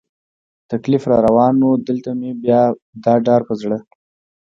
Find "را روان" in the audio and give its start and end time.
1.11-1.55